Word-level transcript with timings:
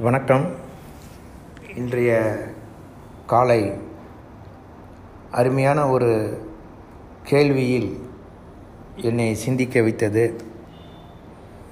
வணக்கம். 0.00 0.44
இன்றைய 1.76 2.10
காலை 3.26 3.72
அருமையான 5.30 5.88
ஒரு 5.88 6.10
கேள்வியில் 7.30 7.88
என்னை 8.96 9.34
சிந்திக்க 9.34 9.82
வைத்தது. 9.82 10.40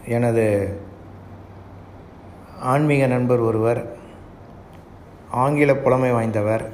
எனது 0.07 0.47
ஆன்மீக 2.73 3.07
நண்பர் 3.07 3.39
ஒருவர் 3.39 3.81
ஆங்கில 5.31 5.77
புலமை 5.77 6.11
வாய்ந்தவர் 6.13 6.67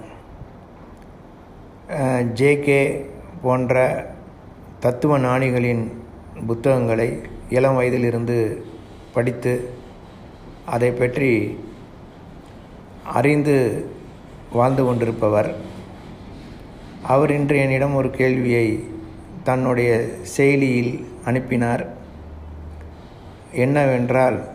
ஜேகே 2.40 3.06
போன்ற 3.42 3.86
தத்துவ 4.80 5.18
ஞானிகளின் 5.18 5.84
புத்தகங்களை 6.46 7.20
இளம் 7.48 7.78
வயதிலிருந்து 7.78 8.64
படித்து 9.12 9.80
அதை 10.66 10.90
பற்றி 10.90 11.58
அறிந்து 13.04 13.86
வாழ்ந்து 14.52 14.84
கொண்டிருப்பவர். 14.84 15.54
அவர் 17.02 17.30
இன்று 17.30 17.58
என்னிடம் 17.58 17.94
ஒரு 17.94 18.10
கேள்வியை 18.10 18.84
தன்னுடைய 19.44 20.08
செயலியில் 20.22 21.06
அனுப்பினார். 21.24 21.96
என்னவென்றால் 23.52 24.48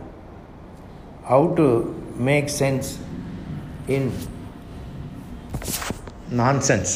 how 1.29 1.53
to 1.53 1.93
make 2.17 2.49
sense 2.59 2.89
in 3.87 4.11
nonsense 6.37 6.93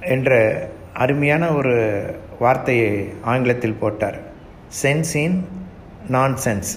என்ற 0.00 0.30
அருமையான 0.92 1.52
ஒரு 1.52 1.76
வார்த்தையை 2.38 3.08
ஆங்கிலத்தில் 3.22 3.80
போட்டார். 3.80 4.20
சென்ஸ் 4.82 5.16
இன் 5.16 5.55
நான்சென்ஸ் 6.08 6.72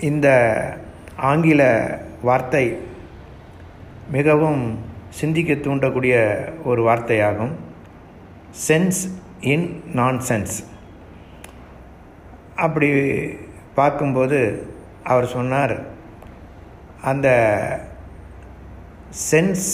இந்த 0.00 0.28
ஆங்கில 1.16 1.62
வார்த்தை 2.22 2.78
மிகவும் 4.10 4.78
சிந்திக்க 5.08 5.52
தூண்டக்கூடிய 5.52 6.14
ஒரு 6.64 6.88
வார்த்தையாகும். 6.88 7.52
சென்ஸ் 8.68 9.00
இன் 9.40 9.82
நான்சென்ஸ் 9.94 10.64
அப்படி 12.56 12.90
பார்க்கும்போது 13.74 14.66
அவர் 15.04 15.26
சொன்னார் 15.26 15.82
அந்த 17.02 17.28
சென்ஸ் 19.30 19.68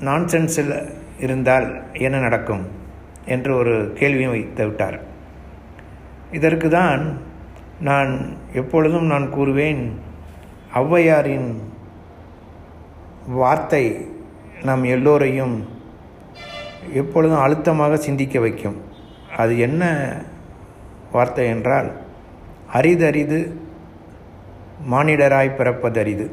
நான்சென்ஸில் 0.00 0.92
இருந்தால் 1.18 1.82
என்ன 1.92 2.18
நடக்கும்? 2.18 2.68
என்று 3.24 3.56
ஒரு 3.56 3.92
கேள்வியும் 3.94 4.30
வைத்து 4.30 4.66
விட்டார். 4.66 5.00
இதற்கு 6.32 6.68
தான் 6.68 7.20
நான் 7.80 8.36
எப்பொழுதும் 8.54 9.06
நான் 9.06 9.32
கூறுவேன் 9.34 9.92
ஔவையாரின் 10.74 11.60
வார்த்தை 13.26 14.08
நம் 14.62 14.84
எல்லோரையும் 14.84 15.68
எப்பொழுதும் 16.92 17.38
அழுத்தமாக 17.38 17.96
சிந்திக்க 17.96 18.40
வைக்கும். 18.40 18.76
அது 19.36 19.58
என்ன 19.58 19.82
வார்த்தை 21.12 21.46
என்றால் 21.46 21.92
அரிதரிது 22.72 23.56
மானிடராய் 24.90 25.56
பிறப்பதரிது. 25.58 26.30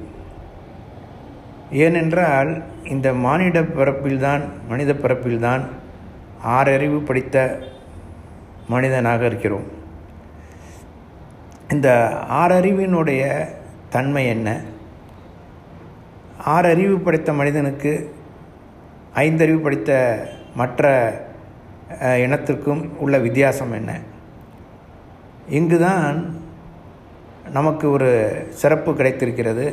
ஏனென்றால் 1.72 2.64
இந்த 2.84 3.14
மானிட 3.14 3.62
பிறப்பில்தான் 3.62 4.44
மனித 4.68 4.94
பிறப்பில்தான் 4.94 5.64
ஆறறிவு 6.46 7.00
படித்த 7.00 7.60
மனிதனாக 8.68 9.26
இருக்கிறோம். 9.26 9.82
இந்த 11.74 11.90
ஆறறிவினுடைய 12.30 13.24
தன்மை 13.90 14.28
என்ன? 14.28 14.50
ஆறறிவு 16.46 16.96
படைத்த 16.98 17.34
மனிதனுக்கு 17.34 18.16
ஐந்தறிவு 19.16 19.60
படித்த 19.60 19.92
மற்ற 20.56 20.84
இனத்திற்கும் 22.26 22.84
உள்ள 22.98 23.18
வித்தியாசம் 23.18 23.72
என்ன? 23.72 23.92
இங்குதான் 25.50 26.36
நமக்கு 27.52 27.86
ஒரு 27.90 28.12
சிறப்பு 28.50 28.96
கிடைத்திருக்கிறது. 28.96 29.66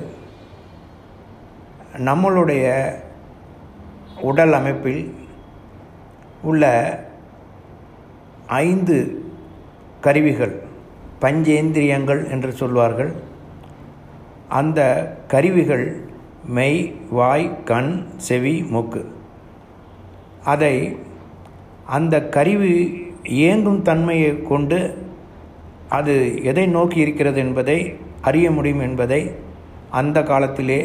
நம்மளுடைய 1.96 2.94
உடல் 4.20 4.52
அமைப்பில் 4.52 5.04
உள்ள 6.42 6.64
ஐந்து 8.46 8.96
கருவிகள் 10.00 10.68
பஞ்சேந்திரியங்கள் 11.20 12.30
என்று 12.30 12.52
சொல்வார்கள். 12.52 13.12
அந்த 14.48 14.80
கருவிகள் 15.26 15.86
மெய் 16.46 16.94
வாய் 17.10 17.64
கண் 17.64 17.92
செவி 18.16 18.54
மூக்கு. 18.62 19.02
அதை 20.44 20.74
அந்த 21.86 22.16
கருவி 22.28 22.74
இயங்கும் 23.22 23.82
தன்மையை 23.82 24.42
கொண்டு 24.42 24.78
அது 25.88 26.14
எதை 26.44 26.66
நோக்கி 26.66 26.98
இருக்கிறது 27.00 27.38
என்பதை 27.38 27.78
அறிய 28.20 28.50
முடியும் 28.50 28.80
என்பதை 28.80 29.20
அந்த 29.90 30.18
காலத்திலே 30.22 30.80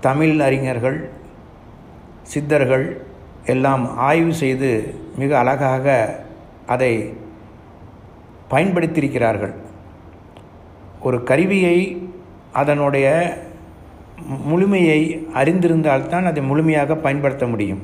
தமிழ் 0.00 0.40
அறிஞர்கள் 0.40 0.98
சித்தர்கள் 2.22 2.86
எல்லாம் 3.46 3.84
ஆய்வு 4.08 4.34
செய்து 4.34 4.70
மிக 5.18 5.38
அழகாக 5.38 5.86
அதை 6.66 6.92
பயன்படுத்தியிருக்கிறார்கள். 8.52 9.54
ஒரு 11.00 11.18
கருவியை 11.22 11.78
அதனுடைய 12.52 13.06
முழுமையை 14.48 15.00
அறிந்திருந்தால்தான் 15.34 16.26
அதை 16.26 16.42
முழுமையாக 16.42 16.96
பயன்படுத்த 16.96 17.46
முடியும். 17.46 17.82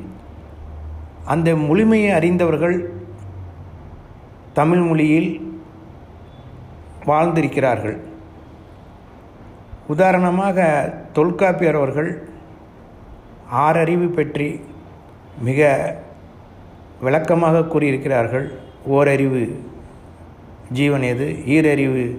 அந்த 1.25 1.55
முழுமையை 1.55 2.11
அறிந்தவர்கள் 2.11 2.77
தமிழ் 4.53 4.83
மொழியில் 4.83 5.31
வாழ்ந்திருக்கிறார்கள். 7.07 7.97
உதாரணமாக 9.87 10.59
தொல்காப்பியர் 11.13 11.75
அவர்கள் 11.75 12.11
ஆறறிவு 13.65 14.09
பற்றி 14.09 14.61
மிக 15.41 15.69
விளக்கமாக 17.01 17.67
கூறியிருக்கிறார்கள் 17.73 18.47
ஓரறிவு. 18.85 19.45
ஜீவன் 20.73 21.03
எது? 21.03 21.25
ஈரறிவு 21.47 22.19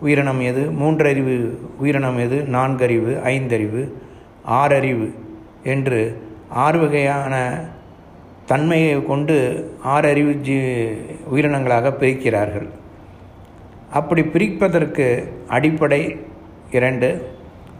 உயிரினம் 0.00 0.40
எது? 0.40 0.60
மூன்றறிவு 0.60 1.56
உயிரினம் 1.78 2.18
எது? 2.18 2.36
நான்கறிவு 2.42 3.20
ஐந்தறிவு 3.24 3.92
ஆறறிவு 4.50 5.10
என்று 5.62 6.22
ஆறு 6.48 6.78
வகையான 6.78 7.64
தன்மையை 8.46 9.04
கொண்டு 9.04 9.36
ஆறறிவு 9.84 10.34
ஜீ 10.34 10.56
உயிரினங்களாக 11.34 11.92
பிரிக்கிறார்கள். 12.00 12.68
அப்படி 13.92 14.22
பிரிப்பதற்கு 14.22 15.28
அடிப்படை 15.48 16.16
இரண்டு. 16.70 17.28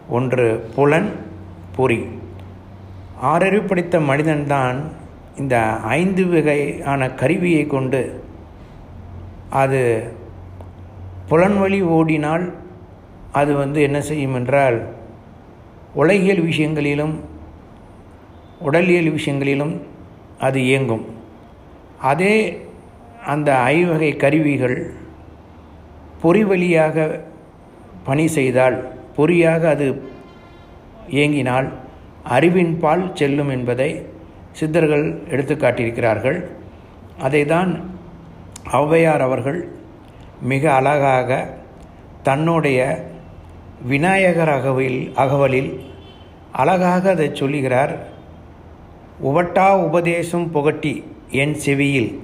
ஒன்று 0.09 0.69
புலன் 0.75 1.09
பொறி 1.75 2.05
ஆறறிவு 3.23 3.67
படித்த 3.67 3.99
மனிதன்தான் 3.99 4.83
இந்த 5.37 5.59
ஐந்து 5.69 6.27
வகையான 6.27 7.09
கருவியை 7.11 7.67
கொண்டு 7.67 8.23
அது 9.49 10.13
புலன்வழி 11.27 11.81
ஓடினால் 11.81 12.53
அது 13.31 13.53
வந்து 13.55 13.81
என்ன 13.81 14.01
செய்யும் 14.01 14.35
என்றால் 14.35 14.93
உலகியல் 15.93 16.41
விஷயங்களிலும் 16.41 17.23
உடலியல் 18.59 19.11
விஷயங்களிலும் 19.11 19.81
அது 20.39 20.59
இயங்கும். 20.59 21.05
அதே 22.01 22.63
அந்த 23.25 23.59
ஐவகை 23.59 24.15
கருவிகள் 24.15 24.93
பொறி 26.21 26.43
வழியாக 26.43 27.23
பணி 28.03 28.27
செய்தால் 28.27 28.91
பொறியாக 29.15 29.69
அது 29.69 30.01
இயங்கினால் 31.07 31.71
அறிவின் 32.23 32.79
பால் 32.79 33.13
செல்லும் 33.13 33.49
என்பதை 33.49 34.05
சித்தர்கள் 34.51 35.21
எடுத்து 35.29 35.55
காட்டியிருக்கிறார்கள் 35.55 36.49
அதை 37.17 37.45
தான் 37.45 37.96
ஔவையார் 38.71 39.19
அவர்கள் 39.19 39.69
மிக 40.41 40.73
அழகாக 40.73 41.49
தன்னுடைய 42.23 43.09
விநாயகர் 43.87 44.49
அகவில் 44.49 45.11
அகவலில் 45.15 45.79
அழகாக 46.51 47.09
அதை 47.09 47.29
சொல்லுகிறார். 47.33 47.97
உவட்டா 49.23 49.71
உபதேசம் 49.71 50.51
புகட்டி 50.51 51.03
என் 51.29 51.53
செவியில் 51.53 52.21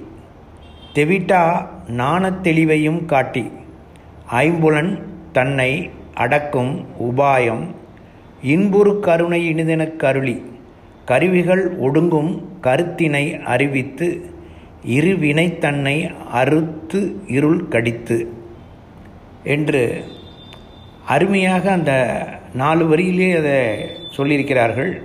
தெவிட்டா 0.93 1.67
நாணத் 1.87 2.43
தெளிவையும் 2.43 3.05
காட்டி 3.05 3.51
ஐம்புலன் 4.27 5.07
தன்னை 5.31 5.91
அடக்கும் 6.13 6.85
உபாயம் 6.99 7.75
இன்புறு 8.41 8.99
கருணை 8.99 9.53
இனிதெனக் 9.53 9.95
கருளி 9.95 10.45
கருவிகள் 11.05 11.77
ஒடுங்கும் 11.77 12.43
கருத்தினை 12.61 13.43
அறிவித்து 13.43 14.32
இருவினை 14.85 15.57
தன்னை 15.57 16.11
அறுத்து 16.33 17.15
இருள் 17.27 17.67
கடித்து 17.67 18.33
என்று 19.43 20.03
அருமையாக 21.07 21.71
அந்த 21.71 21.91
நாலு 22.53 22.95
வரியிலே 22.95 23.29
அதை 23.37 23.85
சொல்லியிருக்கிறார்கள். 24.17 25.01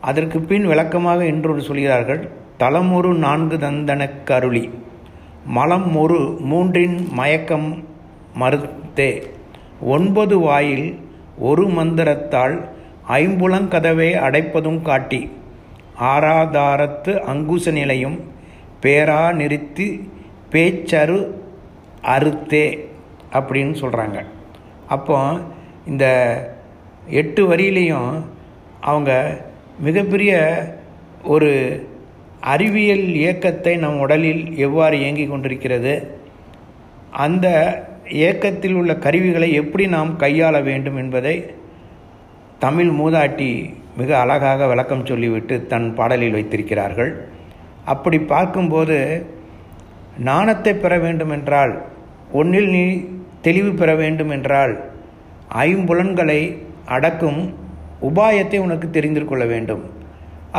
அதற்கு 0.00 0.40
பின் 0.40 0.66
விளக்கமாக 0.66 1.24
இன்றொரு 1.24 1.62
சொல்கிறார்கள் 1.62 2.28
தலமொரு 2.58 3.14
நான்கு 3.14 3.56
தந்தனக் 3.56 4.32
அருளி 4.32 4.70
மலம் 5.44 5.96
ஒரு 5.96 6.38
மூன்றின் 6.50 7.08
மயக்கம் 7.10 7.84
மறுத்தே 8.34 9.22
ஒன்பது 9.80 10.38
வாயில் 10.38 10.98
ஒரு 11.38 11.66
மந்திரத்தால் 11.66 12.68
ஐம்புலங்கதவை 13.08 14.08
அடைப்பதும் 14.14 14.82
காட்டி 14.82 15.30
ஆராதாரத்து 16.00 17.20
அங்குச 17.20 17.72
நிலையும் 17.72 18.38
பேரா 18.82 19.32
நிறுத்தி 19.32 20.10
பேச்சரு 20.50 21.18
அறுத்தே 22.02 22.66
அப்படின்னு 23.32 23.74
சொல்கிறாங்க 23.80 24.24
அப்போ 24.86 25.40
இந்த 25.86 26.06
எட்டு 27.08 27.42
வரியிலையும் 27.54 28.24
அவங்க 28.80 29.40
மிகப்பெரிய 29.80 30.32
ஒரு 31.24 31.50
அறிவியல் 32.40 33.06
இயக்கத்தை 33.14 33.76
நம் 33.76 33.98
உடலில் 33.98 34.56
எவ்வாறு 34.56 35.00
இயங்கி 35.00 35.26
கொண்டிருக்கிறது 35.26 35.94
அந்த 37.10 37.46
இயக்கத்தில் 38.08 38.74
உள்ள 38.74 38.92
கருவிகளை 38.96 39.52
எப்படி 39.52 39.86
நாம் 39.86 40.18
கையாள 40.18 40.62
வேண்டும் 40.62 40.96
என்பதை 40.96 41.34
தமிழ் 42.58 42.90
மூதாட்டி 42.90 43.50
மிக 43.96 44.18
அழகாக 44.18 44.66
விளக்கம் 44.66 45.06
சொல்லிவிட்டு 45.06 45.66
தன் 45.66 45.94
பாடலில் 45.94 46.32
வைத்திருக்கிறார்கள். 46.32 47.12
அப்படி 47.92 48.18
பார்க்கும்போது 48.32 48.98
நாணத்தை 50.28 50.72
பெற 50.74 50.92
வேண்டுமென்றால் 50.98 51.72
ஒன்றில் 52.40 52.70
நீ 52.74 52.84
தெளிவு 53.46 53.70
பெற 53.72 53.90
வேண்டும் 54.02 54.32
என்றால் 54.36 54.74
ஐம்புலன்களை 55.66 56.40
அடக்கும் 56.96 57.40
உபாயத்தை 58.08 58.58
உனக்கு 58.66 58.86
தெரிந்து 58.90 59.22
கொள்ள 59.24 59.44
வேண்டும். 59.52 59.82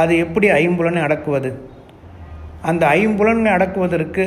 அது 0.01 0.13
எப்படி 0.23 0.47
ஐம்புலனை 0.61 0.99
அடக்குவது? 1.07 1.49
அந்த 2.69 2.83
ஐம்புலனை 2.97 3.49
அடக்குவதற்கு 3.57 4.25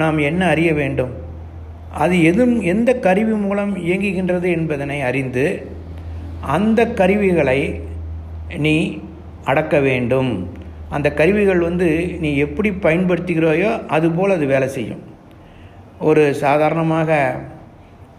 நாம் 0.00 0.18
என்ன 0.30 0.42
அறிய 0.52 0.70
வேண்டும்? 0.80 1.12
அது 2.02 2.14
எதுவும் 2.30 2.56
எந்த 2.72 2.90
கருவி 3.06 3.36
மூலம் 3.44 3.72
இயங்குகின்றது 3.86 4.48
என்பதனை 4.56 4.98
அறிந்து 5.08 5.44
அந்த 6.56 6.80
கருவிகளை 7.00 7.60
நீ 8.64 8.76
அடக்க 9.44 9.76
வேண்டும். 9.88 10.32
அந்த 10.88 11.12
கருவிகள் 11.12 11.58
வந்து 11.58 12.16
நீ 12.20 12.36
எப்படி 12.36 12.70
பயன்படுத்துகிறாயோ 12.70 13.86
அதுபோல் 13.86 14.30
அது 14.30 14.46
வேலை 14.46 14.68
செய்யும். 14.68 15.02
ஒரு 16.00 16.34
சாதாரணமாக 16.34 17.40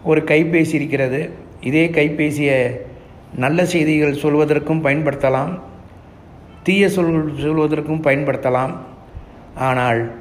ஒரு 0.04 0.20
கைபேசி 0.20 0.74
இருக்கிறது. 0.74 1.30
இதே 1.60 1.88
கைபேசியை 1.88 2.80
நல்ல 3.36 3.64
செய்திகள் 3.64 4.20
சொல்வதற்கும் 4.22 4.84
பயன்படுத்தலாம். 4.84 5.58
தீய 6.62 6.88
சொல் 6.88 7.34
சொல்வதற்கும் 7.34 8.04
பயன்படுத்தலாம். 8.06 8.74
ஆனால் 9.54 10.12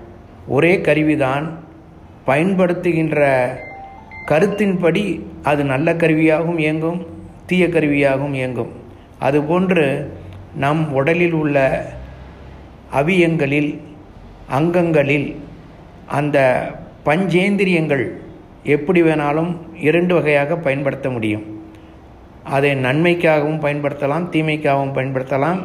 ஒரே 0.48 0.82
கருவிதான் 0.82 1.58
பயன்படுத்துகின்ற 2.28 3.50
கருத்தின்படி 4.28 5.22
அது 5.44 5.64
நல்ல 5.64 5.94
கருவியாகவும் 5.94 6.58
இயங்கும் 6.58 7.06
தீய 7.46 7.68
கருவியாகவும் 7.68 8.34
இயங்கும். 8.34 8.72
அதுபோன்று 9.22 10.08
நம் 10.56 10.94
உடலில் 10.94 11.32
உள்ள 11.32 11.58
அவியங்களில் 12.94 13.80
அங்கங்களில் 14.50 15.36
அந்த 16.06 16.38
பஞ்சேந்திரியங்கள் 17.06 18.06
எப்படி 18.64 19.02
வேணாலும் 19.04 19.58
இரண்டு 19.80 20.14
வகையாக 20.16 20.56
பயன்படுத்த 20.56 21.10
முடியும். 21.10 21.46
அதை 22.44 22.76
நன்மைக்காகவும் 22.76 23.62
பயன்படுத்தலாம் 23.62 24.26
தீமைக்காகவும் 24.32 24.96
பயன்படுத்தலாம் 24.98 25.60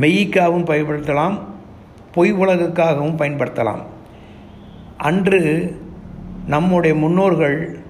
மெய்க்காகவும் 0.00 0.68
பயன்படுத்தலாம் 0.70 1.38
பொய் 2.12 2.32
உலகுக்காகவும் 2.32 3.18
பயன்படுத்தலாம். 3.18 3.82
அன்று 4.96 5.40
நம்முடைய 6.46 6.96
முன்னோர்கள் 6.96 7.80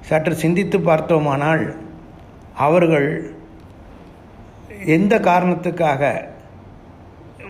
சற்று 0.00 0.34
சிந்தித்து 0.34 0.80
பார்த்தோமானால் 0.80 1.74
அவர்கள் 2.56 3.34
எந்த 4.86 5.18
காரணத்துக்காக 5.18 6.32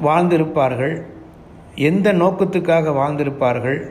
வாழ்ந்திருப்பார்கள் 0.01 1.03
எந்த 1.75 2.13
நோக்கத்துக்காக 2.13 2.91
வாழ்ந்திருப்பார்கள் 2.91 3.89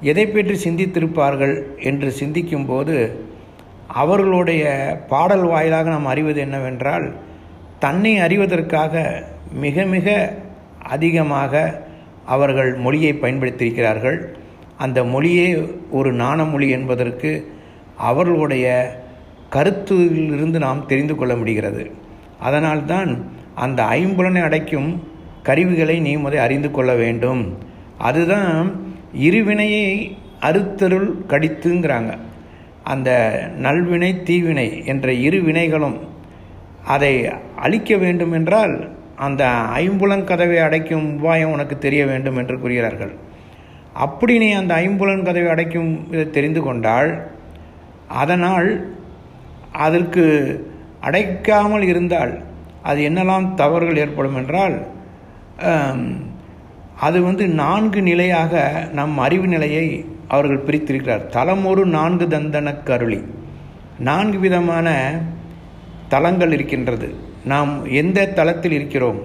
எதை 0.00 0.26
பற்றி 0.26 0.70
சிந்தித்திருப்பார்கள் 0.70 1.62
என்று 1.76 2.14
சிந்திக்கும்போது 2.20 3.12
அவர்களுடைய 3.86 4.64
பாடல் 5.08 5.42
வாயிலாக 5.42 5.90
நாம் 5.90 6.06
அறிவது 6.06 6.40
என்னவென்றால் 6.40 7.14
தன்னை 7.78 8.18
அறிவதற்காக 8.18 9.22
மிக 9.52 9.84
மிக 9.84 10.34
அதிகமாக 10.82 11.82
அவர்கள் 12.24 12.74
மொழியை 12.74 13.12
பயன்படுத்தியிருக்கிறார்கள். 13.12 14.34
அந்த 14.76 15.04
மொழியே 15.04 15.68
ஒரு 15.90 16.12
நாணமொழி 16.12 16.70
என்பதற்கு 16.70 17.52
அவர்களுடைய 17.96 18.66
கருத்திலிருந்து 19.50 20.58
நாம் 20.58 20.86
தெரிந்து 20.86 21.16
கொள்ள 21.16 21.36
முடிகிறது. 21.36 21.90
அதனால்தான் 22.38 23.26
அந்த 23.54 23.82
ஐம்புலனை 23.82 24.42
அடைக்கும் 24.42 25.08
கருவிகளை 25.48 25.96
நீ 26.06 26.12
முதல் 26.24 26.44
அறிந்து 26.46 26.70
கொள்ள 26.70 26.90
வேண்டும். 27.02 27.42
அதுதான் 28.08 28.54
இருவினையை 29.28 29.86
அறுத்தருள் 30.48 31.08
கடித்துங்கிறாங்க. 31.32 32.12
அந்த 32.92 33.10
நல்வினை 33.64 34.10
தீவினை 34.28 34.68
என்ற 34.92 35.12
இரு 35.26 35.38
வினைகளும் 35.48 35.98
அதை 36.94 37.12
அழிக்க 37.64 37.96
வேண்டும் 37.96 38.32
என்றால் 38.38 38.74
அந்த 39.26 39.44
ஐம்புலன் 39.82 40.28
கதவை 40.30 40.58
அடைக்கும் 40.66 41.08
உபாயம் 41.16 41.52
உனக்கு 41.54 41.76
தெரிய 41.78 42.02
வேண்டும் 42.10 42.38
என்று 42.40 42.54
கூறுகிறார்கள். 42.60 43.12
அப்படி 44.04 44.34
நீ 44.38 44.48
அந்த 44.60 44.72
ஐம்புலன் 44.84 45.26
கதவை 45.28 45.50
அடைக்கும் 45.54 45.90
இதை 46.12 46.24
தெரிந்து 46.30 46.60
கொண்டால் 46.62 47.10
அதனால் 48.22 48.70
அதற்கு 49.86 50.24
அடைக்காமல் 51.08 51.84
இருந்தால் 51.92 52.32
அது 52.82 53.00
என்னெல்லாம் 53.08 53.46
தவறுகள் 53.54 54.00
ஏற்படும் 54.04 54.38
என்றால் 54.40 54.76
அது 56.96 57.22
வந்து 57.22 57.48
நான்கு 57.48 58.02
நிலையாக 58.02 58.88
நம் 58.92 59.18
அறிவு 59.18 59.46
நிலையை 59.46 60.04
அவர்கள் 60.28 60.58
பிரித்திருக்கிறார். 60.58 61.26
தலம் 61.26 61.66
ஒரு 61.66 61.86
நான்கு 61.86 62.26
தந்தன 62.26 62.82
கருளி. 62.82 63.24
நான்கு 63.98 64.38
விதமான 64.38 65.18
தலங்கள் 66.08 66.52
இருக்கின்றது. 66.52 67.14
நாம் 67.44 67.84
எந்த 67.84 68.26
தளத்தில் 68.26 68.72
இருக்கிறோம்? 68.72 69.20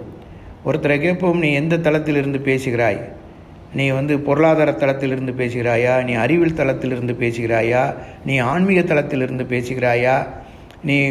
ஒருத்தரை 0.66 1.00
கேட்போம் 1.00 1.40
நீ 1.40 1.54
எந்த 1.54 1.78
தளத்தில் 1.78 2.16
இருந்து 2.16 2.40
பேசுகிறாய்? 2.40 3.14
நீ 3.74 3.90
வந்து 3.90 4.20
பொருளாதார 4.20 4.72
தளத்திலிருந்து 4.72 5.32
பேசுகிறாயா? 5.32 6.04
நீ 6.04 6.14
அறிவியல் 6.14 6.54
தளத்திலிருந்து 6.54 7.14
பேசுகிறாயா? 7.14 7.94
நீ 8.26 8.38
ஆன்மீக 8.38 8.82
தளத்திலிருந்து 8.82 9.44
பேசுகிறாயா? 9.44 10.28
நீ 10.84 11.10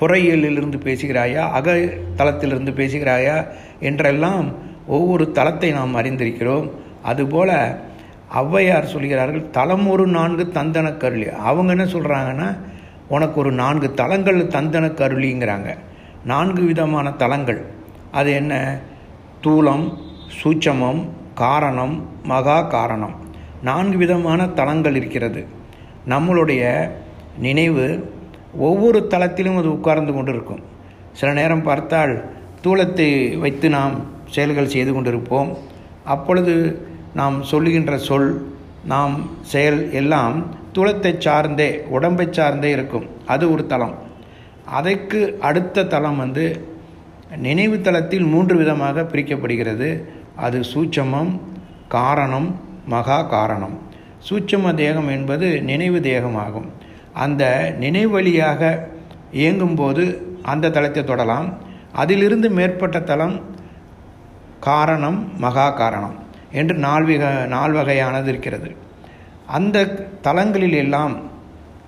புறையியலிலிருந்து 0.00 0.78
பேசுகிறாயா? 0.84 1.50
அக 1.50 1.72
தளத்திலிருந்து 2.16 2.70
பேசுகிறாயா? 2.70 3.46
என்றெல்லாம் 3.80 4.52
ஒவ்வொரு 4.86 5.30
தளத்தை 5.30 5.70
நாம் 5.70 5.96
அறிந்திருக்கிறோம். 5.96 6.70
அதுபோல 7.02 7.78
ஔவையார் 8.34 8.82
சொல்கிறார்கள் 8.82 9.50
தலம் 9.50 9.88
ஒரு 9.88 10.06
நான்கு 10.06 10.50
தந்தன 10.54 10.96
கருளி. 10.96 11.30
அவங்க 11.30 11.70
என்ன 11.70 11.84
சொல்கிறாங்கன்னா 11.84 12.56
உனக்கு 13.08 13.40
ஒரு 13.40 13.52
நான்கு 13.52 13.94
தலங்கள் 13.94 14.46
தந்தன 14.46 14.86
கருளிங்கிறாங்க. 14.86 15.76
நான்கு 16.24 16.62
விதமான 16.62 17.10
தலங்கள் 17.10 17.66
அது 18.12 18.32
என்ன? 18.32 18.78
தூலம் 19.42 19.94
சூட்சமம் 20.42 21.06
காரணம் 21.34 22.08
மகா 22.22 22.62
காரணம். 22.62 23.14
நான்கு 23.62 23.96
விதமான 23.96 24.48
தலங்கள் 24.48 24.94
இருக்கிறது. 24.94 25.46
நம்மளுடைய 26.08 26.90
நினைவு 27.38 28.16
ஒவ்வொரு 28.56 29.06
தளத்திலும் 29.10 29.58
அது 29.58 29.72
உட்கார்ந்து 29.72 30.12
கொண்டு 30.12 30.32
இருக்கும் 30.32 30.62
சில 31.12 31.32
நேரம் 31.32 31.62
பார்த்தால் 31.62 32.24
தூளத்தை 32.64 33.38
வைத்து 33.38 33.68
நாம் 33.68 33.94
செயல்கள் 34.30 34.72
செய்து 34.74 34.92
கொண்டிருப்போம். 34.92 35.56
அப்பொழுது 36.04 36.54
நாம் 37.14 37.42
சொல்லுகின்ற 37.42 37.98
சொல் 37.98 38.56
நாம் 38.84 39.30
செயல் 39.42 39.92
எல்லாம் 39.92 40.36
தூளத்தை 40.74 41.18
சார்ந்தே 41.18 41.84
உடம்பை 41.88 42.26
சார்ந்தே 42.30 42.70
இருக்கும். 42.70 43.06
அது 43.26 43.52
ஒரு 43.52 43.66
தளம். 43.66 43.94
அதற்கு 44.64 45.38
அடுத்த 45.40 45.84
தளம் 45.84 46.16
வந்து 46.16 46.44
நினைவு 47.36 47.80
தளத்தில் 47.80 48.24
மூன்று 48.24 48.56
விதமாக 48.56 49.02
பிரிக்கப்படுகிறது. 49.02 50.04
அது 50.36 50.60
சூட்சமம் 50.60 51.40
காரணம் 51.88 52.60
மகா 52.86 53.22
காரணம். 53.22 53.78
சூட்சம 54.28 54.74
தேகம் 54.74 55.08
என்பது 55.08 55.62
நினைவு 55.62 55.98
தேகமாகும். 55.98 56.68
அந்த 57.12 57.74
நினைவு 57.78 58.10
வழியாக 58.10 58.88
இயங்கும்போது 59.32 60.04
அந்த 60.42 60.70
தளத்தை 60.70 61.04
தொடலாம். 61.04 61.48
அதிலிருந்து 62.00 62.48
மேற்பட்ட 62.58 62.98
தலம் 63.10 63.36
காரணம் 64.66 65.18
மகா 65.44 65.66
காரணம் 65.80 66.16
என்று 66.60 66.74
நால்விக 66.84 67.22
நால் 67.54 67.74
வகையானது 67.78 68.28
இருக்கிறது. 68.32 68.68
அந்த 69.56 69.86
தலங்களில் 70.26 70.78
எல்லாம் 70.84 71.14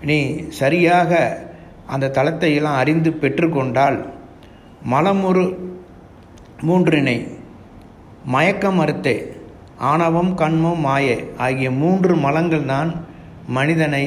நீ 0.09 0.19
சரியாக 0.61 1.11
அந்த 1.95 2.13
தலத்தை 2.19 2.51
எல்லாம் 2.59 2.81
அறிந்து 2.83 3.11
பெற்றுக்கொண்டால் 3.23 3.99
மலமுறு 4.93 5.45
மூன்றினை 6.69 7.19
மயக்க 8.35 8.71
மறுத்தே 8.79 9.17
ஆணவம் 9.91 10.33
கண்மம் 10.41 10.83
மாயை 10.87 11.19
ஆகிய 11.45 11.69
மூன்று 11.83 12.15
மலங்கள் 12.25 12.67
தான் 12.73 12.91
மனிதனை 13.57 14.05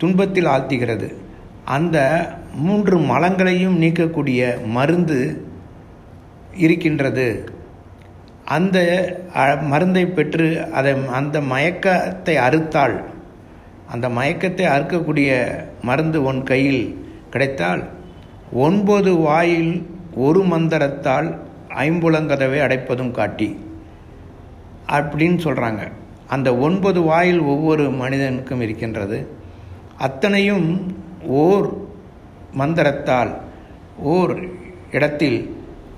துன்பத்தில் 0.00 0.48
ஆழ்த்துகிறது. 0.52 1.08
அந்த 1.68 1.98
மூன்று 2.54 2.98
மலங்களையும் 2.98 3.82
நீக்கக்கூடிய 3.82 4.66
மருந்து 4.66 5.46
இருக்கின்றது. 6.56 7.50
அந்த 8.44 8.78
மருந்தை 9.60 10.06
பெற்று 10.06 10.46
அதை 10.72 10.94
அந்த 11.06 11.40
மயக்கத்தை 11.40 12.36
அறுத்தால் 12.36 13.04
அந்த 13.92 14.08
மயக்கத்தை 14.08 14.64
அறுக்கக்கூடிய 14.66 15.28
மருந்து 15.82 16.22
உன் 16.22 16.42
கையில் 16.42 17.06
கிடைத்தால் 17.30 17.82
ஒன்பது 18.52 19.14
வாயில் 19.16 19.86
ஒரு 20.14 20.40
மந்திரத்தால் 20.42 21.28
ஐம்புலங்கதவை 21.68 22.60
அடைப்பதும் 22.60 23.10
காட்டி. 23.10 23.48
அப்படின்னு 24.88 25.38
சொல்கிறாங்க 25.44 25.92
அந்த 26.26 26.56
ஒன்பது 26.56 27.00
வாயில் 27.00 27.40
ஒவ்வொரு 27.40 27.90
மனிதனுக்கும் 27.90 28.60
இருக்கின்றது. 28.60 29.18
அத்தனையும் 29.98 30.97
ஓர் 31.28 31.68
மந்திரத்தால் 32.52 33.32
ஓர் 34.02 34.34
இடத்தில் 34.90 35.38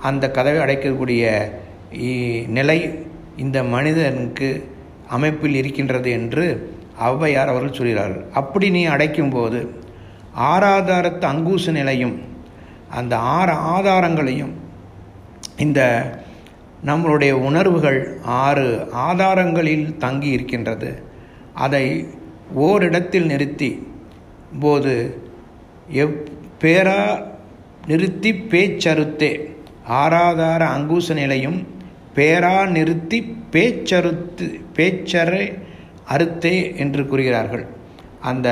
அந்த 0.08 0.30
கதவை 0.30 0.60
அடைக்கக்கூடிய 0.64 1.24
நிலை 2.46 2.78
இந்த 3.36 3.58
மனிதனுக்கு 3.62 4.48
அமைப்பில் 5.08 5.54
இருக்கின்றது 5.54 6.10
என்று 6.10 6.44
ஔவையார் 6.98 7.52
அவர்கள் 7.52 7.76
சொல்கிறார்கள். 7.78 8.24
அப்படி 8.32 8.70
நீ 8.70 8.86
அடைக்கும்போது 8.86 9.60
ஆறாதாரத்து 10.50 11.24
அங்கூச 11.32 11.70
நிலையும் 11.70 12.16
அந்த 12.98 13.14
ஆறு 13.16 13.52
ஆதாரங்களையும் 13.74 14.52
இந்த 15.56 15.80
நம்மளுடைய 16.86 17.32
உணர்வுகள் 17.48 18.00
ஆறு 18.22 18.66
ஆதாரங்களில் 18.92 19.96
தங்கி 19.96 20.28
இருக்கின்றது. 20.28 20.90
அதை 21.54 21.84
ஓரிடத்தில் 22.54 23.26
நிறுத்தி 23.26 23.70
போது 24.58 25.22
எவ் 25.92 26.14
பேரா 26.62 27.28
நிறுத்தி 27.86 28.32
பேச்சறுத்தே. 28.32 29.54
ஆராதார 29.88 30.62
அங்கூச 30.76 31.14
நிலையும் 31.14 31.66
பேரா 32.14 32.68
நிறுத்தி 32.68 33.36
பேச்சறுத்து 33.52 34.46
பேச்சரை 34.76 35.44
அறுத்தே 36.08 36.76
என்று 36.76 37.06
கூறுகிறார்கள். 37.06 37.66
அந்த 38.20 38.48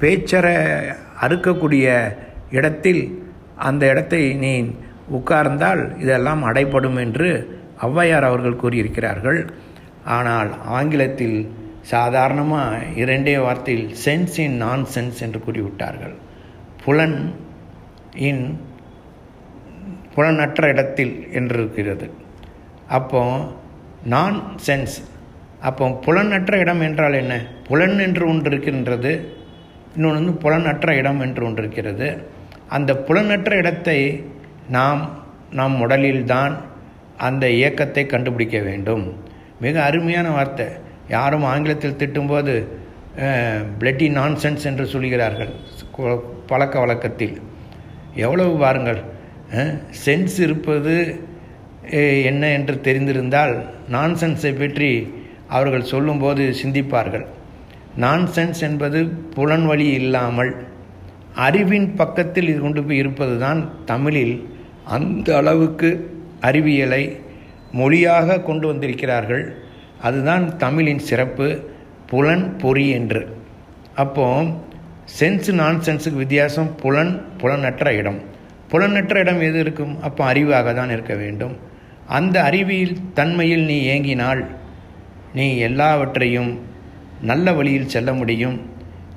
பேச்சரை 0.00 0.56
அறுக்கக்கூடிய 1.20 1.86
இடத்தில் 2.50 3.22
அந்த 3.56 3.88
இடத்தை 3.88 4.34
நீ 4.34 4.70
உட்கார்ந்தால் 5.12 6.00
இதெல்லாம் 6.00 6.42
அடைப்படும் 6.44 6.96
என்று 6.96 7.28
ஔவையார் 7.80 8.22
அவர்கள் 8.22 8.60
கூறியிருக்கிறார்கள். 8.62 9.50
ஆனால் 10.04 10.50
ஆங்கிலத்தில் 10.64 11.38
சாதாரணமாக 11.82 12.78
இரண்டே 12.94 13.36
வார்த்தையில் 13.36 13.86
சென்ஸ் 14.04 14.36
இன் 14.38 14.56
நான் 14.56 14.82
சென்ஸ் 14.94 15.20
என்று 15.20 15.40
கூறிவிட்டார்கள். 15.46 16.14
புலன் 16.84 17.34
இன் 18.28 18.44
புலனற்ற 20.14 20.68
இடத்தில் 20.68 21.14
என்று 21.32 21.58
இருக்கிறது 21.60 22.10
அப்போ 22.88 23.22
நான் 24.04 24.36
சென்ஸ் 24.66 24.96
அப்போ 25.60 25.86
புலனற்ற 26.04 26.58
இடம் 26.58 26.80
என்றால் 26.80 27.12
என்ன? 27.12 27.34
புலன் 27.68 27.98
என்று 27.98 28.26
ஒன்று 28.28 28.50
இருக்கின்றது 28.50 29.12
இன்னொன்று 29.94 30.18
வந்து 30.20 30.34
புலனற்ற 30.44 30.96
இடம் 30.96 31.20
என்று 31.20 31.44
ஒன்று 31.44 31.62
இருக்கிறது 31.62 32.08
அந்த 32.68 32.94
புலனற்ற 33.08 33.56
இடத்தை 33.56 33.98
நாம் 34.68 35.00
நம் 35.50 35.76
உடலில்தான் 35.80 36.54
அந்த 37.16 37.44
இயக்கத்தை 37.50 38.06
கண்டுபிடிக்க 38.06 38.58
வேண்டும். 38.58 39.04
மிக 39.60 39.82
அருமையான 39.84 40.30
வார்த்தை. 40.30 40.68
யாரும் 41.14 41.46
ஆங்கிலத்தில் 41.52 41.98
திட்டும்போது 42.00 42.54
பிளட்டி 43.80 44.06
நான்சென்ஸ் 44.18 44.66
என்று 44.70 44.84
சொல்கிறார்கள் 44.92 45.52
பழக்க 46.50 46.74
வழக்கத்தில். 46.82 47.34
எவ்வளவு 48.24 48.52
பாருங்கள் 48.64 49.00
சென்ஸ் 50.04 50.36
இருப்பது 50.46 50.94
என்ன 52.30 52.42
என்று 52.58 52.74
தெரிந்திருந்தால் 52.86 53.54
நான்சென்ஸை 53.94 54.52
பற்றி 54.62 54.90
அவர்கள் 55.56 55.90
சொல்லும்போது 55.92 56.42
சிந்திப்பார்கள். 56.60 57.26
நான்சென்ஸ் 58.04 58.60
என்பது 58.68 58.98
புலன் 59.36 59.66
வழி 59.70 59.86
இல்லாமல் 60.00 60.52
அறிவின் 61.46 61.88
பக்கத்தில் 62.00 62.50
இது 62.52 62.60
கொண்டு 62.66 62.82
போய் 62.86 63.00
இருப்பது 63.02 63.34
தான் 63.44 63.60
தமிழில் 63.90 64.36
அந்த 64.96 65.28
அளவுக்கு 65.40 65.90
அறிவியலை 66.48 67.02
மொழியாக 67.80 68.38
கொண்டு 68.48 68.66
வந்திருக்கிறார்கள். 68.70 69.44
அதுதான் 70.00 70.56
தமிழின் 70.56 70.98
சிறப்பு 70.98 71.70
புலன் 72.06 72.56
பொறி 72.56 72.88
என்று. 72.88 73.36
அப்போ 73.94 74.42
சென்ஸ் 75.20 75.52
நான் 75.52 75.80
சென்ஸுக்கு 75.84 76.14
வித்தியாசம் 76.14 76.76
புலன் 76.76 77.22
புலனற்ற 77.38 77.92
இடம். 77.92 78.20
புலனற்ற 78.70 79.18
இடம் 79.18 79.40
எது 79.40 79.60
இருக்கும்? 79.60 80.02
அப்போ 80.02 80.32
அறிவாக 80.32 80.74
தான் 80.74 80.90
இருக்க 80.90 81.14
வேண்டும். 81.14 81.56
அந்த 82.06 82.42
அறிவியல் 82.42 82.96
தன்மையில் 83.14 83.64
நீ 83.64 83.78
ஏங்கினால் 83.88 84.46
நீ 85.34 85.56
எல்லாவற்றையும் 85.56 86.58
நல்ல 87.22 87.52
வழியில் 87.52 87.88
செல்ல 87.88 88.12
முடியும். 88.12 88.60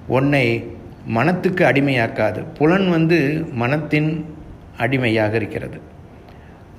உன்னை 0.07 0.63
மனத்துக்கு 1.05 1.65
அடிமையாக்காது. 1.65 2.45
புலன் 2.53 2.89
வந்து 2.89 3.47
மனத்தின் 3.51 4.25
அடிமையாக 4.77 5.35
இருக்கிறது. 5.35 5.81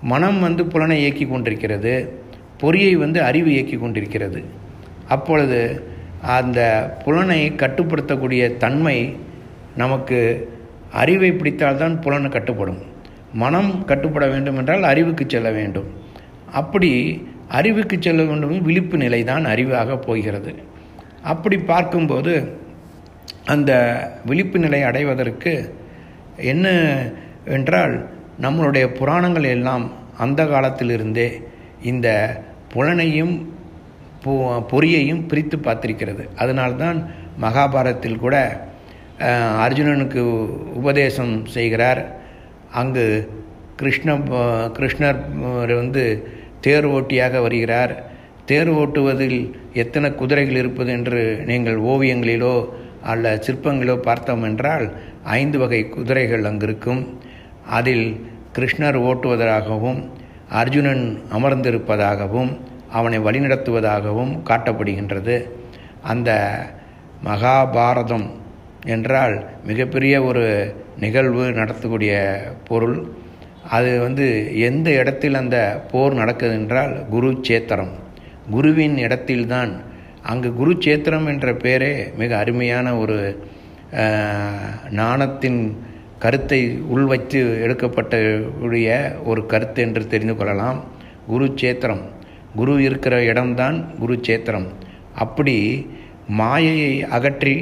மனம் 0.03 0.41
வந்து 0.41 0.67
புலனை 0.67 1.01
இயக்கி 1.01 1.27
கொண்டிருக்கிறது. 1.27 2.24
பொறியை 2.59 2.97
வந்து 2.97 3.23
அறிவு 3.23 3.51
இயக்கி 3.53 3.77
கொண்டிருக்கிறது. 3.77 4.45
அப்பொழுது 5.09 5.61
அந்த 6.39 6.61
புலனை 7.05 7.41
கட்டுப்படுத்தக்கூடிய 7.51 8.57
தன்மை 8.57 9.17
நமக்கு 9.77 10.49
அறிவை 10.93 11.31
பிடித்தால்தான் 11.33 12.01
புலனை 12.01 12.31
கட்டுப்படும். 12.31 12.81
மனம் 13.33 13.85
கட்டுப்பட 13.85 14.27
வேண்டும் 14.29 14.57
என்றால் 14.57 14.83
அறிவுக்கு 14.83 15.25
செல்ல 15.29 15.51
வேண்டும். 15.51 15.89
அப்படி 16.53 16.91
அறிவுக்கு 17.49 17.97
செல்ல 18.01 18.23
வேண்டும் 18.23 18.63
விழிப்பு 18.63 18.97
நிலை 18.97 19.25
தான் 19.25 19.45
அறிவாக 19.45 19.97
போகிறது. 19.99 20.53
அப்படி 21.23 21.57
பார்க்கும்போது 21.59 22.63
அந்த 23.45 23.73
விழிப்பு 24.27 24.59
நிலை 24.59 24.83
அடைவதற்கு 24.83 25.53
என்ன 26.37 26.67
என்றால் 27.45 27.95
நம்மளுடைய 28.43 28.87
புராணங்கள் 28.87 29.45
எல்லாம் 29.45 29.85
அந்த 30.19 30.41
காலத்திலிருந்தே 30.47 31.29
இந்த 31.93 32.09
புலனையும் 32.73 33.35
பொறியையும் 34.71 35.25
பிரித்து 35.31 35.57
பார்த்திருக்கிறது. 35.65 36.25
அதனால்தான் 36.43 36.99
மகாபாரதத்தில் 37.45 38.23
கூட 38.25 38.37
அர்ஜுனனுக்கு 39.65 40.23
உபதேசம் 40.81 41.35
செய்கிறார். 41.57 42.01
அங்கு 42.81 43.05
கிருஷ்ண 43.81 44.17
கிருஷ்ணர் 44.79 45.21
வந்து 45.81 46.05
தேர் 46.67 46.87
ஓட்டியாக 46.97 47.41
வருகிறார். 47.47 47.93
தேர் 48.51 48.71
ஓட்டுவதில் 48.81 49.39
எத்தனை 49.83 50.09
குதிரைகள் 50.21 50.59
இருப்பது 50.63 50.91
என்று 50.99 51.21
நீங்கள் 51.51 51.79
ஓவியங்களிலோ 51.93 52.57
அல்ல 53.13 53.33
சிற்பங்களோ 53.47 53.95
பார்த்தோம் 54.09 54.45
என்றால் 54.49 54.85
ஐந்து 55.39 55.59
வகை 55.63 55.81
குதிரைகள் 55.95 56.47
அங்கு 56.51 56.67
இருக்கும் 56.69 57.01
அதில் 57.79 58.07
கிருஷ்ணர் 58.57 58.99
ஓட்டுவதாகவும் 59.09 60.01
அர்ஜுனன் 60.61 61.05
அமர்ந்திருப்பதாகவும் 61.37 62.53
அவனை 62.99 63.19
வழிநடத்துவதாகவும் 63.27 64.33
காட்டப்படுகின்றது. 64.49 65.37
அந்த 66.13 66.31
மகாபாரதம் 67.29 68.27
என்றால் 68.95 69.35
மிகப்பெரிய 69.69 70.15
ஒரு 70.29 70.45
நிகழ்வு 71.05 71.45
நடத்தக்கூடிய 71.59 72.15
பொருள். 72.69 72.99
அது 73.77 73.91
வந்து 74.07 74.27
எந்த 74.69 74.89
இடத்தில் 75.01 75.41
அந்த 75.43 75.59
போர் 75.91 76.21
நடக்குது 76.21 76.55
என்றால் 76.61 76.95
குரு 77.15 77.31
சேத்திரம் 77.49 77.93
குருவின் 78.51 78.97
இடத்தில்தான். 79.05 79.73
அங்கு 80.31 80.51
குரு 80.61 80.73
சேத்திரம் 80.87 81.27
என்ற 81.33 81.49
பெயரே 81.65 81.95
மிக 82.21 82.31
அருமையான 82.43 82.87
ஒரு 83.03 83.19
நாணத்தின் 84.99 85.61
கருத்தை 86.25 86.61
உள்வைத்து 86.95 87.41
எடுக்கப்பட்ட 87.65 88.17
உடைய 88.65 88.89
ஒரு 89.31 89.41
கருத்து 89.53 89.81
என்று 89.87 90.03
தெரிந்து 90.13 90.35
கொள்ளலாம். 90.37 90.79
குரு 91.31 91.47
சேத்திரம். 91.61 92.05
குரு 92.59 92.75
இருக்கிற 92.87 93.15
இடம்தான் 93.31 93.77
குரு 94.01 94.15
சேத்திரம். 94.27 94.69
அப்படி 95.23 95.57
மாயையை 96.41 96.95
அகற்றி 97.17 97.55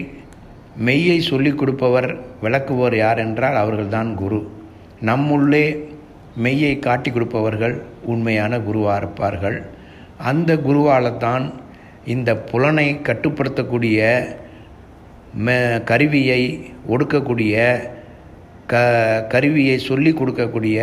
மெய்யை 0.86 1.16
சொல்லிக் 1.28 1.58
கொடுப்பவர் 1.60 2.10
விளக்குவோர் 2.42 2.96
யார் 2.96 3.20
என்றால் 3.24 3.56
அவர்கள்தான் 3.62 4.10
குரு. 4.20 4.40
நம்முள்ளே 5.08 5.64
மெய்யை 6.44 6.74
காட்டி 6.86 7.10
கொடுப்பவர்கள் 7.10 7.74
உண்மையான 8.12 8.60
குருவாக 8.68 9.00
இருப்பார்கள். 9.02 9.58
அந்த 10.30 10.50
குருவால் 10.66 11.16
தான் 11.24 11.44
இந்த 12.14 12.30
புலனை 12.50 12.86
கட்டுப்படுத்தக்கூடிய 13.08 13.98
மெ 15.46 15.56
கருவியை 15.90 16.42
ஒடுக்கக்கூடிய 16.92 17.56
க 18.72 18.76
கருவியை 19.32 19.76
சொல்லி 19.88 20.12
கொடுக்கக்கூடிய 20.20 20.78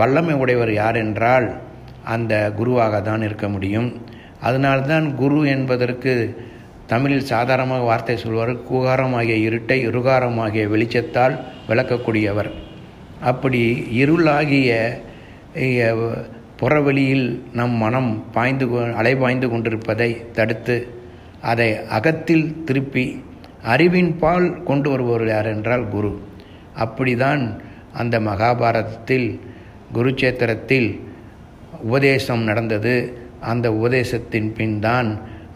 வல்லமை 0.00 0.34
உடையவர் 0.42 0.72
யார் 0.82 0.98
என்றால் 1.04 1.46
அந்த 2.14 2.34
குருவாக 2.58 3.00
தான் 3.08 3.24
இருக்க 3.28 3.46
முடியும். 3.54 3.88
அதனால்தான் 4.48 5.06
குரு 5.20 5.40
என்பதற்கு 5.54 6.12
தமிழில் 6.92 7.30
சாதாரணமாக 7.32 7.86
வார்த்தை 7.88 8.16
சொல்வார் 8.22 8.52
கூகாரமாகிய 8.68 9.38
இருட்டை 9.48 9.78
இருகாரமாகிய 9.88 10.64
வெளிச்சத்தால் 10.74 11.34
விளக்கக்கூடியவர். 11.70 12.50
அப்படி 13.30 13.62
இருளாகிய 14.02 14.70
புறவெளியில் 16.60 17.26
நம் 17.58 17.76
மனம் 17.82 18.10
பாய்ந்து 18.36 18.66
அலைபாய்ந்து 19.00 19.48
கொண்டிருப்பதை 19.52 20.10
தடுத்து 20.38 20.76
அதை 21.50 21.68
அகத்தில் 21.96 22.46
திருப்பி 22.68 23.04
அறிவின் 23.74 24.12
பால் 24.22 24.48
கொண்டு 24.68 24.88
வருபவர் 24.92 25.30
யார் 25.34 25.48
என்றால் 25.54 25.84
குரு. 25.94 26.10
அப்படிதான் 26.84 27.42
அந்த 28.00 28.16
மகாபாரதத்தில் 28.20 29.28
குருச்சேத்திரத்தில் 29.96 30.88
உபதேசம் 31.86 32.42
நடந்தது. 32.42 32.94
அந்த 33.52 33.66
உபதேசத்தின் 33.78 34.50
பின் 34.56 34.76
தான் 34.80 35.08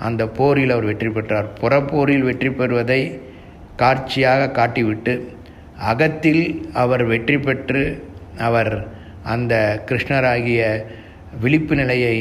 அந்த 0.07 0.23
போரில் 0.39 0.73
அவர் 0.75 0.89
வெற்றி 0.91 1.11
பெற்றார். 1.11 1.49
புறப்போரில் 1.61 2.27
வெற்றி 2.29 2.51
பெறுவதை 2.51 3.01
காட்சியாக 3.83 4.51
காட்டிவிட்டு 4.59 5.15
அகத்தில் 5.91 6.45
அவர் 6.83 7.05
வெற்றி 7.13 7.37
பெற்று 7.39 7.83
அவர் 8.49 8.73
அந்த 9.35 9.55
கிருஷ்ணராகிய 9.89 10.61
விழிப்பு 11.43 11.75
நிலையை 11.81 12.17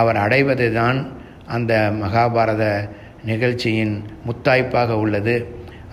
அவர் 0.00 0.18
அடைவது 0.24 0.66
தான் 0.72 0.98
அந்த 1.46 1.72
மகாபாரத 2.02 2.64
நிகழ்ச்சியின் 3.30 3.94
முத்தாய்ப்பாக 4.26 4.96
உள்ளது. 5.04 5.36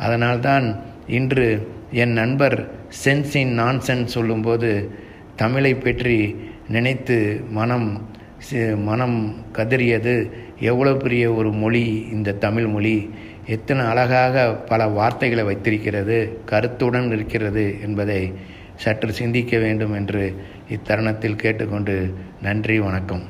அதனால்தான் 0.06 0.66
இன்று 1.18 1.48
என் 2.00 2.14
நண்பர் 2.14 2.56
சென்ஸ் 3.04 3.34
இன் 3.36 3.54
நான் 3.54 3.80
சென்ஸ் 3.88 4.14
சொல்லும்போது 4.16 4.70
தமிழை 5.36 5.74
பற்றி 5.76 6.36
நினைத்து 6.68 7.18
மனம் 7.50 7.90
மனம் 8.84 9.18
கதறியது. 9.54 10.14
எவ்வளோ 10.60 10.94
பெரிய 10.94 11.34
ஒரு 11.34 11.52
மொழி 11.64 11.84
இந்த 12.12 12.38
தமிழ் 12.46 12.68
மொழி. 12.68 12.96
எத்தனை 13.56 13.84
அழகாக 13.86 14.46
பல 14.72 14.88
வார்த்தைகளை 14.88 15.44
வைத்திருக்கிறது 15.44 16.18
கருத்துடன் 16.46 17.12
இருக்கிறது 17.12 17.66
என்பதை 17.82 18.22
சற்று 18.76 19.14
சிந்திக்க 19.14 19.58
வேண்டும் 19.58 19.94
என்று 19.94 20.24
இத்தருணத்தில் 20.70 21.42
கேட்டுக்கொண்டு 21.44 22.14
நன்றி 22.42 22.80
வணக்கம். 22.80 23.24